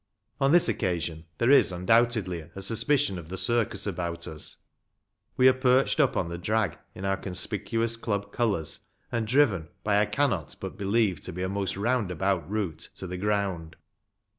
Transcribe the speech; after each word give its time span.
On 0.39 0.51
this 0.51 0.67
occasion 0.67 1.25
there 1.37 1.51
is, 1.51 1.71
undoubtedly, 1.71 2.49
a 2.55 2.61
suspicion 2.63 3.19
of 3.19 3.29
the 3.29 3.37
circus 3.37 3.85
about 3.85 4.27
us. 4.27 4.57
204 5.37 5.37
RUGBY 5.37 5.37
FOOTBALL. 5.37 5.37
We 5.37 5.47
are 5.77 5.81
perched 5.83 5.99
up 5.99 6.17
on 6.17 6.27
the 6.27 6.37
drag 6.39 6.77
in 6.95 7.05
our 7.05 7.15
conspicuous 7.17 7.95
club 7.97 8.31
colours, 8.33 8.79
and 9.11 9.27
driven, 9.27 9.67
by 9.83 9.97
what 9.97 10.01
I 10.01 10.05
cannot 10.07 10.55
but 10.59 10.75
believe 10.75 11.21
to 11.21 11.31
be 11.31 11.43
a 11.43 11.47
most 11.49 11.77
roundabout 11.77 12.49
route, 12.49 12.89
to 12.95 13.05
the 13.05 13.17
ground. 13.17 13.75